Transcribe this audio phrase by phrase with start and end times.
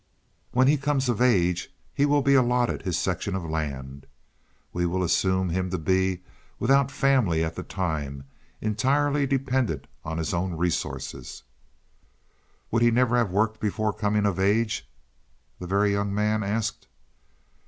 [0.51, 4.07] When he comes of age he will be allotted his section of land.
[4.73, 6.23] We will assume him to be
[6.57, 8.23] without family at that time,
[8.61, 11.43] entirely dependent on his own resources."
[12.71, 14.89] "Would he never have worked before coming of age?"
[15.59, 16.87] the Very Young Man asked.